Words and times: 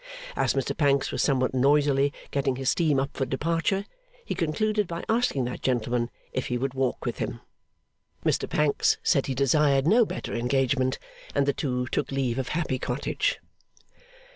As 0.35 0.55
Mr 0.55 0.75
Pancks 0.75 1.11
was 1.11 1.21
somewhat 1.21 1.53
noisily 1.53 2.11
getting 2.31 2.55
his 2.55 2.71
steam 2.71 2.99
up 2.99 3.15
for 3.15 3.23
departure, 3.23 3.85
he 4.25 4.33
concluded 4.33 4.87
by 4.87 5.03
asking 5.07 5.45
that 5.45 5.61
gentleman 5.61 6.09
if 6.33 6.47
he 6.47 6.57
would 6.57 6.73
walk 6.73 7.05
with 7.05 7.19
him? 7.19 7.39
Mr 8.25 8.49
Pancks 8.49 8.97
said 9.03 9.27
he 9.27 9.35
desired 9.35 9.85
no 9.85 10.03
better 10.03 10.33
engagement, 10.33 10.97
and 11.35 11.45
the 11.45 11.53
two 11.53 11.85
took 11.89 12.11
leave 12.11 12.39
of 12.39 12.47
Happy 12.49 12.79
Cottage. 12.79 13.39